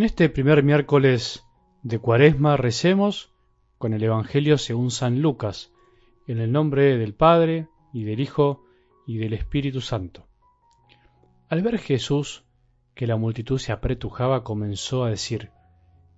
En 0.00 0.06
este 0.06 0.30
primer 0.30 0.62
miércoles 0.62 1.44
de 1.82 1.98
Cuaresma 1.98 2.56
recemos 2.56 3.34
con 3.76 3.92
el 3.92 4.02
Evangelio 4.02 4.56
según 4.56 4.90
San 4.90 5.20
Lucas, 5.20 5.74
en 6.26 6.38
el 6.38 6.52
nombre 6.52 6.96
del 6.96 7.12
Padre, 7.12 7.68
y 7.92 8.04
del 8.04 8.20
Hijo, 8.20 8.64
y 9.06 9.18
del 9.18 9.34
Espíritu 9.34 9.82
Santo. 9.82 10.26
Al 11.50 11.60
ver 11.60 11.78
Jesús 11.78 12.46
que 12.94 13.06
la 13.06 13.16
multitud 13.16 13.58
se 13.58 13.72
apretujaba, 13.72 14.42
comenzó 14.42 15.04
a 15.04 15.10
decir, 15.10 15.50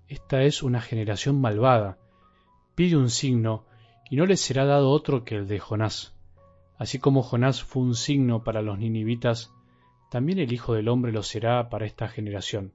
Esta 0.06 0.44
es 0.44 0.62
una 0.62 0.80
generación 0.80 1.40
malvada, 1.40 1.98
pide 2.76 2.96
un 2.96 3.10
signo, 3.10 3.66
y 4.08 4.14
no 4.14 4.26
le 4.26 4.36
será 4.36 4.64
dado 4.64 4.90
otro 4.90 5.24
que 5.24 5.34
el 5.34 5.48
de 5.48 5.58
Jonás. 5.58 6.14
Así 6.78 7.00
como 7.00 7.24
Jonás 7.24 7.64
fue 7.64 7.82
un 7.82 7.96
signo 7.96 8.44
para 8.44 8.62
los 8.62 8.78
ninivitas, 8.78 9.52
también 10.08 10.38
el 10.38 10.52
Hijo 10.52 10.72
del 10.72 10.88
Hombre 10.88 11.10
lo 11.10 11.24
será 11.24 11.68
para 11.68 11.84
esta 11.84 12.06
generación. 12.06 12.74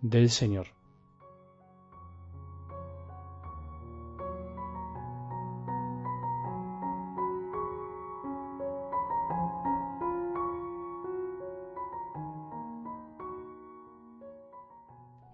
del 0.00 0.30
Señor. 0.30 0.68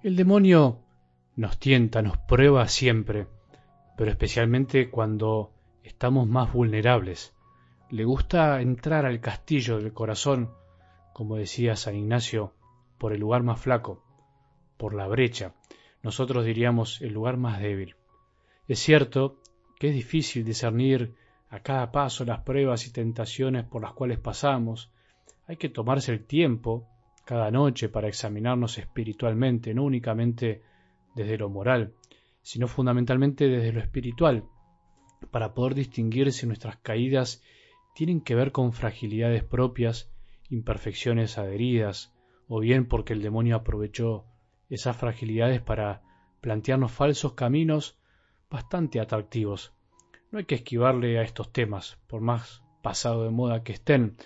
El 0.03 0.17
demonio 0.17 0.79
nos 1.37 1.59
tienta, 1.59 2.03
nos 2.03 2.19
prueba 2.19 2.67
siempre, 2.67 3.29
pero 3.97 4.11
especialmente 4.11 4.91
cuando 4.91 5.53
estamos 5.85 6.27
más 6.27 6.53
vulnerables. 6.53 7.37
Le 7.89 8.05
gusta 8.05 8.61
entrar 8.61 9.07
al 9.07 9.21
castillo 9.21 9.79
del 9.79 9.93
corazón, 9.93 10.51
como 11.13 11.37
decía 11.37 11.77
San 11.77 11.95
Ignacio, 11.95 12.53
por 12.99 13.13
el 13.13 13.21
lugar 13.21 13.45
más 13.45 13.61
flaco, 13.61 14.02
por 14.83 14.95
la 14.95 15.07
brecha, 15.07 15.55
nosotros 16.03 16.45
diríamos 16.45 17.01
el 17.03 17.13
lugar 17.13 17.37
más 17.37 17.61
débil. 17.61 17.95
Es 18.67 18.81
cierto 18.81 19.39
que 19.79 19.91
es 19.91 19.95
difícil 19.95 20.45
discernir 20.45 21.15
a 21.51 21.61
cada 21.61 21.93
paso 21.93 22.25
las 22.25 22.41
pruebas 22.41 22.89
y 22.89 22.93
tentaciones 22.93 23.65
por 23.65 23.81
las 23.81 23.93
cuales 23.93 24.19
pasamos. 24.19 24.91
Hay 25.47 25.57
que 25.57 25.69
tomarse 25.69 26.11
el 26.11 26.27
tiempo 26.27 26.89
cada 27.25 27.53
noche 27.53 27.89
para 27.91 28.09
examinarnos 28.09 28.77
espiritualmente, 28.77 29.73
no 29.73 29.85
únicamente 29.85 30.65
desde 31.15 31.39
lo 31.39 31.49
moral, 31.49 31.95
sino 32.43 32.67
fundamentalmente 32.67 33.47
desde 33.47 33.73
lo 33.73 33.79
espiritual, 33.79 34.47
para 35.31 35.55
poder 35.55 35.77
distinguir 35.77 36.33
si 36.33 36.45
nuestras 36.45 36.79
caídas 36.79 37.41
tienen 37.95 38.21
que 38.21 38.35
ver 38.35 38.51
con 38.51 38.73
fragilidades 38.73 39.45
propias, 39.45 40.11
imperfecciones 40.51 41.39
adheridas, 41.39 42.13
o 42.49 42.59
bien 42.59 42.89
porque 42.89 43.13
el 43.13 43.23
demonio 43.23 43.55
aprovechó 43.55 44.27
esas 44.75 44.97
fragilidades 44.97 45.61
para 45.61 46.01
plantearnos 46.41 46.93
falsos 46.93 47.35
caminos 47.35 47.99
bastante 48.51 49.01
atractivos. 49.01 49.75
No 50.31 50.39
hay 50.39 50.47
que 50.47 50.55
esquivarle 50.55 51.19
a 51.19 51.23
estos 51.23 51.53
temas, 51.53 51.99
por 52.07 52.23
más 52.23 52.63
pasado 52.81 53.25
de 53.25 53.31
moda 53.31 53.63
que 53.65 53.73
estén, 53.73 54.17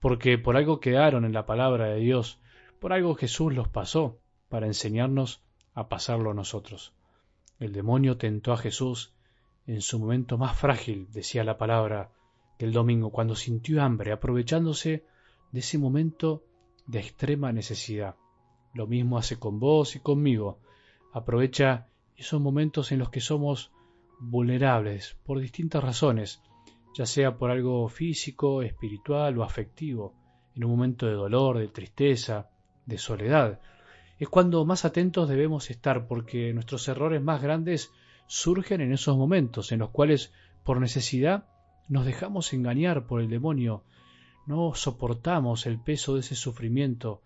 porque 0.00 0.38
por 0.38 0.56
algo 0.56 0.80
quedaron 0.80 1.24
en 1.24 1.32
la 1.32 1.46
palabra 1.46 1.86
de 1.86 2.00
Dios, 2.00 2.40
por 2.80 2.92
algo 2.92 3.14
Jesús 3.14 3.54
los 3.54 3.68
pasó, 3.68 4.18
para 4.48 4.66
enseñarnos 4.66 5.44
a 5.72 5.88
pasarlo 5.88 6.34
nosotros. 6.34 6.92
El 7.60 7.72
demonio 7.72 8.16
tentó 8.16 8.52
a 8.52 8.56
Jesús 8.56 9.14
en 9.68 9.82
su 9.82 10.00
momento 10.00 10.36
más 10.36 10.58
frágil, 10.58 11.08
decía 11.12 11.44
la 11.44 11.58
palabra 11.58 12.10
del 12.58 12.72
domingo, 12.72 13.10
cuando 13.10 13.36
sintió 13.36 13.82
hambre, 13.84 14.10
aprovechándose 14.10 15.04
de 15.52 15.60
ese 15.60 15.78
momento 15.78 16.42
de 16.86 16.98
extrema 16.98 17.52
necesidad. 17.52 18.16
Lo 18.76 18.86
mismo 18.86 19.16
hace 19.16 19.38
con 19.38 19.58
vos 19.58 19.96
y 19.96 20.00
conmigo. 20.00 20.58
Aprovecha 21.10 21.86
esos 22.14 22.42
momentos 22.42 22.92
en 22.92 22.98
los 22.98 23.08
que 23.08 23.22
somos 23.22 23.72
vulnerables 24.20 25.16
por 25.24 25.40
distintas 25.40 25.82
razones, 25.82 26.42
ya 26.94 27.06
sea 27.06 27.38
por 27.38 27.50
algo 27.50 27.88
físico, 27.88 28.60
espiritual 28.60 29.38
o 29.38 29.44
afectivo, 29.44 30.12
en 30.54 30.64
un 30.64 30.72
momento 30.72 31.06
de 31.06 31.14
dolor, 31.14 31.56
de 31.56 31.68
tristeza, 31.68 32.50
de 32.84 32.98
soledad. 32.98 33.60
Es 34.18 34.28
cuando 34.28 34.66
más 34.66 34.84
atentos 34.84 35.26
debemos 35.26 35.70
estar 35.70 36.06
porque 36.06 36.52
nuestros 36.52 36.86
errores 36.86 37.22
más 37.22 37.40
grandes 37.40 37.90
surgen 38.26 38.82
en 38.82 38.92
esos 38.92 39.16
momentos 39.16 39.72
en 39.72 39.78
los 39.78 39.88
cuales 39.88 40.34
por 40.64 40.82
necesidad 40.82 41.46
nos 41.88 42.04
dejamos 42.04 42.52
engañar 42.52 43.06
por 43.06 43.22
el 43.22 43.30
demonio, 43.30 43.84
no 44.46 44.74
soportamos 44.74 45.64
el 45.64 45.80
peso 45.80 46.12
de 46.12 46.20
ese 46.20 46.34
sufrimiento 46.34 47.22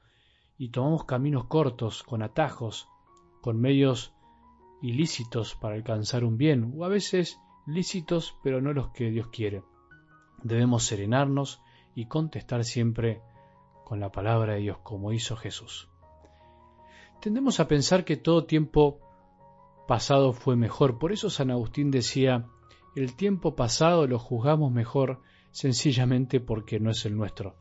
y 0.61 0.69
tomamos 0.69 1.05
caminos 1.05 1.47
cortos, 1.47 2.03
con 2.03 2.23
atajos, 2.23 2.87
con 3.41 3.59
medios 3.59 4.13
ilícitos 4.83 5.55
para 5.55 5.75
alcanzar 5.75 6.23
un 6.23 6.37
bien, 6.37 6.75
o 6.77 6.85
a 6.85 6.89
veces 6.89 7.41
lícitos 7.67 8.37
pero 8.43 8.61
no 8.61 8.75
los 8.75 8.91
que 8.91 9.11
Dios 9.11 9.29
quiere. 9.29 9.63
Debemos 10.43 10.85
serenarnos 10.85 11.63
y 11.95 12.09
contestar 12.09 12.65
siempre 12.65 13.23
con 13.87 14.01
la 14.01 14.13
palabra 14.13 14.53
de 14.53 14.61
Dios, 14.61 14.77
como 14.83 15.15
hizo 15.15 15.35
Jesús. 15.35 15.89
Tendemos 17.23 17.59
a 17.59 17.67
pensar 17.67 18.05
que 18.05 18.19
todo 18.19 18.45
tiempo 18.45 18.99
pasado 19.89 20.35
fue 20.35 20.57
mejor, 20.57 20.99
por 20.99 21.11
eso 21.11 21.31
San 21.31 21.51
Agustín 21.51 21.91
decía, 21.91 22.45
el 22.97 23.17
tiempo 23.17 23.57
pasado 23.57 24.07
lo 24.07 24.19
juzgamos 24.19 24.71
mejor 24.71 25.23
sencillamente 25.53 26.39
porque 26.39 26.81
no 26.81 26.91
es 26.91 27.07
el 27.07 27.17
nuestro. 27.17 27.57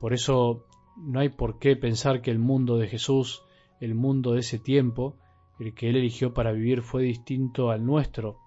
Por 0.00 0.14
eso 0.14 0.64
no 0.98 1.20
hay 1.20 1.28
por 1.28 1.58
qué 1.58 1.76
pensar 1.76 2.22
que 2.22 2.30
el 2.30 2.38
mundo 2.38 2.76
de 2.76 2.88
Jesús, 2.88 3.42
el 3.80 3.94
mundo 3.94 4.32
de 4.32 4.40
ese 4.40 4.58
tiempo, 4.58 5.16
el 5.58 5.74
que 5.74 5.88
él 5.88 5.96
eligió 5.96 6.34
para 6.34 6.52
vivir 6.52 6.82
fue 6.82 7.02
distinto 7.02 7.70
al 7.70 7.84
nuestro, 7.84 8.38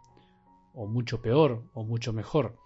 o 0.74 0.88
mucho 0.88 1.22
peor, 1.22 1.64
o 1.74 1.84
mucho 1.84 2.14
mejor. 2.14 2.58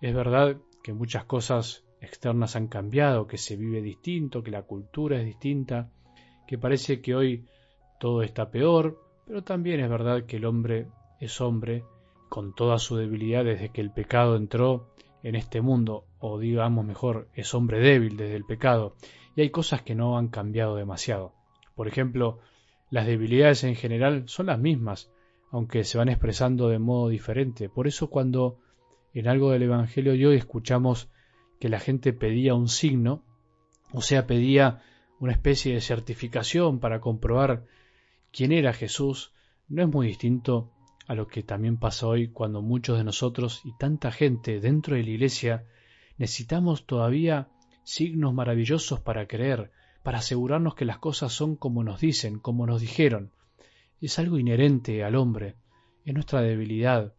Es 0.00 0.14
verdad 0.14 0.58
que 0.82 0.92
muchas 0.92 1.24
cosas 1.24 1.84
externas 2.00 2.56
han 2.56 2.68
cambiado, 2.68 3.26
que 3.26 3.38
se 3.38 3.56
vive 3.56 3.82
distinto, 3.82 4.42
que 4.42 4.50
la 4.50 4.62
cultura 4.62 5.18
es 5.18 5.24
distinta, 5.24 5.90
que 6.46 6.58
parece 6.58 7.00
que 7.00 7.14
hoy 7.14 7.46
todo 8.00 8.22
está 8.22 8.50
peor, 8.50 8.98
pero 9.26 9.44
también 9.44 9.80
es 9.80 9.88
verdad 9.88 10.24
que 10.24 10.36
el 10.36 10.44
hombre 10.44 10.88
es 11.20 11.40
hombre, 11.40 11.84
con 12.28 12.54
toda 12.54 12.78
su 12.78 12.96
debilidad 12.96 13.44
desde 13.44 13.68
que 13.70 13.80
el 13.80 13.92
pecado 13.92 14.36
entró 14.36 14.88
en 15.22 15.34
este 15.36 15.60
mundo, 15.60 16.04
o 16.18 16.38
digamos 16.38 16.84
mejor, 16.84 17.28
es 17.34 17.54
hombre 17.54 17.80
débil 17.80 18.16
desde 18.16 18.36
el 18.36 18.44
pecado, 18.44 18.96
y 19.36 19.42
hay 19.42 19.50
cosas 19.50 19.82
que 19.82 19.94
no 19.94 20.18
han 20.18 20.28
cambiado 20.28 20.76
demasiado. 20.76 21.32
Por 21.74 21.88
ejemplo, 21.88 22.40
las 22.90 23.06
debilidades 23.06 23.64
en 23.64 23.74
general 23.74 24.24
son 24.26 24.46
las 24.46 24.58
mismas, 24.58 25.10
aunque 25.50 25.84
se 25.84 25.98
van 25.98 26.08
expresando 26.08 26.68
de 26.68 26.78
modo 26.78 27.08
diferente. 27.08 27.68
Por 27.68 27.86
eso 27.86 28.08
cuando 28.08 28.58
en 29.14 29.28
algo 29.28 29.50
del 29.50 29.62
Evangelio 29.62 30.12
de 30.12 30.26
hoy 30.26 30.36
escuchamos 30.36 31.08
que 31.60 31.68
la 31.68 31.78
gente 31.78 32.12
pedía 32.12 32.54
un 32.54 32.68
signo, 32.68 33.22
o 33.92 34.02
sea, 34.02 34.26
pedía 34.26 34.82
una 35.20 35.32
especie 35.32 35.74
de 35.74 35.80
certificación 35.80 36.80
para 36.80 37.00
comprobar 37.00 37.64
quién 38.32 38.50
era 38.50 38.72
Jesús, 38.72 39.32
no 39.68 39.82
es 39.82 39.88
muy 39.88 40.08
distinto 40.08 40.72
a 41.06 41.14
lo 41.14 41.26
que 41.26 41.42
también 41.42 41.76
pasa 41.78 42.06
hoy 42.06 42.28
cuando 42.28 42.62
muchos 42.62 42.98
de 42.98 43.04
nosotros 43.04 43.60
y 43.64 43.76
tanta 43.76 44.12
gente 44.12 44.60
dentro 44.60 44.94
de 44.96 45.02
la 45.02 45.10
Iglesia 45.10 45.66
necesitamos 46.16 46.86
todavía 46.86 47.48
signos 47.84 48.32
maravillosos 48.32 49.00
para 49.00 49.26
creer, 49.26 49.72
para 50.02 50.18
asegurarnos 50.18 50.74
que 50.74 50.84
las 50.84 50.98
cosas 50.98 51.32
son 51.32 51.56
como 51.56 51.82
nos 51.84 52.00
dicen, 52.00 52.38
como 52.38 52.66
nos 52.66 52.80
dijeron. 52.80 53.32
Es 54.00 54.18
algo 54.18 54.38
inherente 54.38 55.04
al 55.04 55.16
hombre, 55.16 55.56
es 56.04 56.14
nuestra 56.14 56.40
debilidad, 56.40 57.14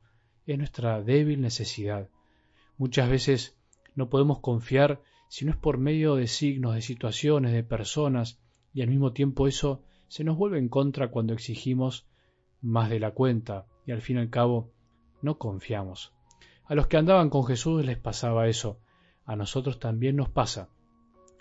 es 0.45 0.57
nuestra 0.57 1.01
débil 1.01 1.41
necesidad. 1.41 2.09
Muchas 2.77 3.09
veces 3.09 3.57
no 3.95 4.09
podemos 4.09 4.39
confiar 4.39 5.01
si 5.29 5.45
no 5.45 5.51
es 5.51 5.57
por 5.57 5.77
medio 5.77 6.15
de 6.15 6.27
signos, 6.27 6.75
de 6.75 6.81
situaciones, 6.81 7.53
de 7.53 7.63
personas, 7.63 8.39
y 8.73 8.81
al 8.81 8.89
mismo 8.89 9.13
tiempo 9.13 9.47
eso 9.47 9.83
se 10.07 10.23
nos 10.23 10.37
vuelve 10.37 10.59
en 10.59 10.69
contra 10.69 11.09
cuando 11.09 11.33
exigimos 11.33 12.05
más 12.61 12.89
de 12.89 12.99
la 12.99 13.11
cuenta, 13.11 13.65
y 13.85 13.91
al 13.91 14.01
fin 14.01 14.17
y 14.17 14.19
al 14.21 14.29
cabo 14.29 14.71
no 15.21 15.37
confiamos. 15.37 16.13
A 16.65 16.75
los 16.75 16.87
que 16.87 16.97
andaban 16.97 17.29
con 17.29 17.45
Jesús 17.45 17.85
les 17.85 17.97
pasaba 17.97 18.47
eso, 18.47 18.79
a 19.25 19.35
nosotros 19.35 19.79
también 19.79 20.15
nos 20.15 20.29
pasa. 20.29 20.69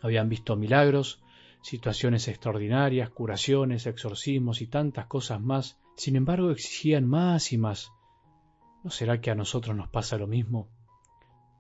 Habían 0.01 0.29
visto 0.29 0.57
milagros, 0.57 1.23
situaciones 1.63 2.27
extraordinarias, 2.29 3.11
curaciones, 3.11 3.87
exorcismos 3.87 4.61
y 4.63 4.67
tantas 4.67 5.07
cosas 5.07 5.41
más, 5.41 5.79
sin 5.97 6.17
embargo 6.17 6.51
exigían 6.51 7.07
más 7.07 7.53
y 7.53 7.59
más. 7.59 7.93
¿No 8.83 8.91
será 8.91 9.21
que 9.21 9.31
a 9.31 9.37
nosotros 9.37 9.77
nos 9.77 9.89
pasa 9.89 10.19
lo 10.19 10.27
mismo? 10.27 10.69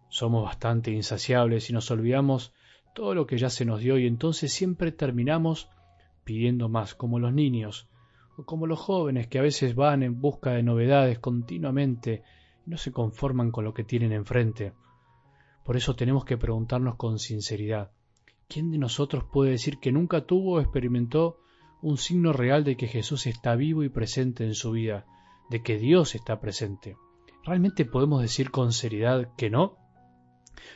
Somos 0.09 0.45
bastante 0.45 0.91
insaciables 0.91 1.71
y 1.71 1.73
nos 1.73 1.91
olvidamos 1.91 2.53
todo 2.95 3.15
lo 3.15 3.27
que 3.27 3.39
ya 3.39 3.49
se 3.49 3.65
nos 3.65 3.81
dio 3.81 3.97
y 3.97 4.07
entonces 4.07 4.53
siempre 4.53 4.93
terminamos 4.93 5.69
pidiendo 6.25 6.69
más, 6.69 6.95
como 6.95 7.19
los 7.19 7.33
niños, 7.33 7.89
o 8.37 8.45
como 8.45 8.67
los 8.67 8.79
jóvenes 8.79 9.27
que 9.27 9.39
a 9.39 9.43
veces 9.43 9.75
van 9.75 10.03
en 10.03 10.21
busca 10.21 10.51
de 10.53 10.63
novedades 10.63 11.19
continuamente 11.19 12.23
y 12.67 12.71
no 12.71 12.77
se 12.77 12.93
conforman 12.93 13.51
con 13.51 13.65
lo 13.65 13.75
que 13.75 13.85
tienen 13.85 14.13
enfrente. 14.13 14.73
Por 15.65 15.77
eso 15.77 15.95
tenemos 15.95 16.25
que 16.25 16.39
preguntarnos 16.39 16.97
con 16.97 17.19
sinceridad, 17.19 17.91
¿quién 18.49 18.71
de 18.71 18.79
nosotros 18.79 19.25
puede 19.33 19.53
decir 19.53 19.79
que 19.79 19.93
nunca 19.93 20.27
tuvo 20.27 20.55
o 20.55 20.61
experimentó 20.61 21.39
un 21.83 21.97
signo 21.97 22.33
real 22.33 22.65
de 22.65 22.77
que 22.77 22.89
Jesús 22.89 23.27
está 23.27 23.55
vivo 23.55 23.83
y 23.83 23.89
presente 23.89 24.45
en 24.45 24.55
su 24.55 24.73
vida, 24.73 25.07
de 25.51 25.63
que 25.63 25.79
Dios 25.79 26.15
está 26.15 26.41
presente? 26.41 26.97
¿Realmente 27.45 27.85
podemos 27.85 28.23
decir 28.23 28.51
con 28.51 28.73
seriedad 28.73 29.35
que 29.37 29.51
no? 29.51 29.77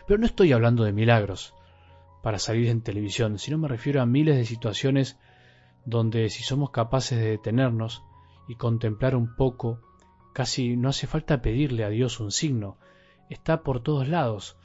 Pero 0.06 0.18
no 0.18 0.26
estoy 0.26 0.52
hablando 0.52 0.84
de 0.84 0.92
milagros 0.92 1.54
para 2.22 2.38
salir 2.38 2.68
en 2.68 2.82
televisión, 2.82 3.38
sino 3.38 3.56
me 3.56 3.68
refiero 3.68 4.02
a 4.02 4.06
miles 4.06 4.36
de 4.36 4.44
situaciones 4.44 5.16
donde 5.86 6.28
si 6.28 6.42
somos 6.42 6.70
capaces 6.70 7.18
de 7.18 7.30
detenernos 7.30 8.02
y 8.48 8.56
contemplar 8.56 9.16
un 9.16 9.34
poco, 9.36 9.80
casi 10.34 10.76
no 10.76 10.90
hace 10.90 11.06
falta 11.06 11.40
pedirle 11.40 11.84
a 11.84 11.88
Dios 11.88 12.20
un 12.20 12.32
signo, 12.32 12.76
está 13.30 13.62
por 13.62 13.80
todos 13.80 14.08
lados. 14.08 14.56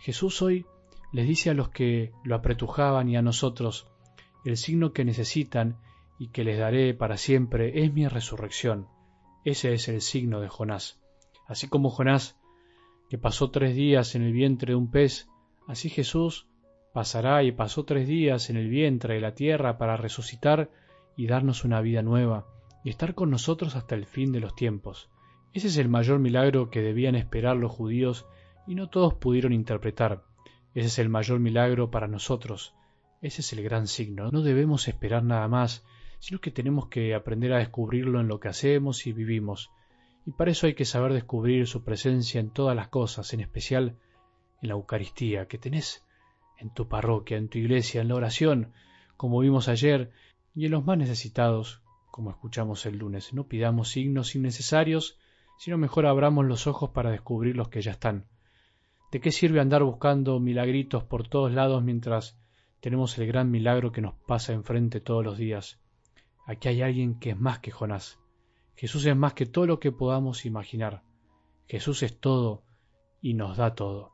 Jesús 0.00 0.42
hoy 0.42 0.66
les 1.12 1.26
dice 1.26 1.50
a 1.50 1.54
los 1.54 1.68
que 1.68 2.12
lo 2.24 2.34
apretujaban 2.34 3.08
y 3.08 3.16
a 3.16 3.22
nosotros, 3.22 3.86
el 4.44 4.56
signo 4.56 4.92
que 4.92 5.04
necesitan 5.04 5.78
y 6.18 6.28
que 6.28 6.44
les 6.44 6.58
daré 6.58 6.92
para 6.92 7.16
siempre 7.16 7.84
es 7.84 7.92
mi 7.92 8.06
resurrección. 8.08 8.88
Ese 9.44 9.74
es 9.74 9.88
el 9.88 10.00
signo 10.00 10.40
de 10.40 10.48
Jonás. 10.48 11.00
Así 11.46 11.68
como 11.68 11.90
Jonás, 11.90 12.36
que 13.08 13.18
pasó 13.18 13.50
tres 13.50 13.76
días 13.76 14.14
en 14.14 14.22
el 14.22 14.32
vientre 14.32 14.72
de 14.72 14.76
un 14.76 14.90
pez, 14.90 15.28
así 15.68 15.88
Jesús 15.88 16.48
pasará 16.94 17.42
y 17.42 17.50
pasó 17.50 17.84
tres 17.84 18.06
días 18.06 18.50
en 18.50 18.56
el 18.56 18.68
vientre 18.68 19.14
de 19.14 19.20
la 19.20 19.34
tierra 19.34 19.78
para 19.78 19.96
resucitar 19.96 20.70
y 21.16 21.26
darnos 21.26 21.64
una 21.64 21.80
vida 21.80 22.02
nueva, 22.02 22.46
y 22.84 22.90
estar 22.90 23.16
con 23.16 23.30
nosotros 23.30 23.74
hasta 23.74 23.96
el 23.96 24.06
fin 24.06 24.30
de 24.30 24.38
los 24.38 24.54
tiempos. 24.54 25.10
Ese 25.52 25.66
es 25.66 25.76
el 25.76 25.88
mayor 25.88 26.20
milagro 26.20 26.70
que 26.70 26.82
debían 26.82 27.16
esperar 27.16 27.56
los 27.56 27.72
judíos 27.72 28.26
y 28.68 28.76
no 28.76 28.90
todos 28.90 29.14
pudieron 29.14 29.52
interpretar. 29.52 30.22
Ese 30.72 30.86
es 30.86 30.98
el 31.00 31.08
mayor 31.08 31.40
milagro 31.40 31.90
para 31.90 32.06
nosotros. 32.06 32.76
Ese 33.20 33.40
es 33.40 33.52
el 33.52 33.64
gran 33.64 33.88
signo. 33.88 34.30
No 34.30 34.42
debemos 34.42 34.86
esperar 34.86 35.24
nada 35.24 35.48
más, 35.48 35.84
sino 36.20 36.40
que 36.40 36.52
tenemos 36.52 36.86
que 36.86 37.16
aprender 37.16 37.52
a 37.54 37.58
descubrirlo 37.58 38.20
en 38.20 38.28
lo 38.28 38.38
que 38.38 38.48
hacemos 38.48 39.08
y 39.08 39.12
vivimos. 39.12 39.72
Y 40.26 40.30
para 40.30 40.52
eso 40.52 40.68
hay 40.68 40.74
que 40.74 40.84
saber 40.84 41.12
descubrir 41.12 41.66
su 41.66 41.82
presencia 41.82 42.40
en 42.40 42.50
todas 42.50 42.76
las 42.76 42.86
cosas, 42.86 43.32
en 43.32 43.40
especial 43.40 43.96
en 44.62 44.68
la 44.68 44.74
Eucaristía, 44.74 45.48
que 45.48 45.58
tenés 45.58 46.03
en 46.58 46.70
tu 46.72 46.88
parroquia, 46.88 47.36
en 47.36 47.48
tu 47.48 47.58
iglesia, 47.58 48.00
en 48.00 48.08
la 48.08 48.14
oración, 48.14 48.72
como 49.16 49.40
vimos 49.40 49.68
ayer, 49.68 50.12
y 50.54 50.66
en 50.66 50.72
los 50.72 50.84
más 50.84 50.98
necesitados, 50.98 51.82
como 52.10 52.30
escuchamos 52.30 52.86
el 52.86 52.98
lunes. 52.98 53.34
No 53.34 53.48
pidamos 53.48 53.90
signos 53.90 54.34
innecesarios, 54.34 55.18
sino 55.58 55.78
mejor 55.78 56.06
abramos 56.06 56.44
los 56.44 56.66
ojos 56.66 56.90
para 56.90 57.10
descubrir 57.10 57.56
los 57.56 57.68
que 57.68 57.82
ya 57.82 57.92
están. 57.92 58.26
¿De 59.10 59.20
qué 59.20 59.30
sirve 59.30 59.60
andar 59.60 59.82
buscando 59.82 60.40
milagritos 60.40 61.04
por 61.04 61.28
todos 61.28 61.52
lados 61.52 61.82
mientras 61.82 62.38
tenemos 62.80 63.16
el 63.18 63.26
gran 63.26 63.50
milagro 63.50 63.92
que 63.92 64.00
nos 64.00 64.14
pasa 64.14 64.52
enfrente 64.52 65.00
todos 65.00 65.24
los 65.24 65.38
días? 65.38 65.80
Aquí 66.46 66.68
hay 66.68 66.82
alguien 66.82 67.18
que 67.18 67.30
es 67.30 67.38
más 67.38 67.60
que 67.60 67.70
Jonás. 67.70 68.18
Jesús 68.76 69.06
es 69.06 69.16
más 69.16 69.34
que 69.34 69.46
todo 69.46 69.66
lo 69.66 69.78
que 69.78 69.92
podamos 69.92 70.44
imaginar. 70.44 71.02
Jesús 71.68 72.02
es 72.02 72.18
todo 72.18 72.64
y 73.22 73.34
nos 73.34 73.56
da 73.56 73.74
todo. 73.74 74.12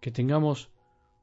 Que 0.00 0.10
tengamos 0.10 0.70